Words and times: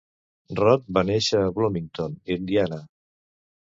Roth 0.59 0.87
va 0.99 1.05
néixer 1.11 1.43
a 1.43 1.53
Bloomington, 1.59 2.19
Indiana. 2.41 2.85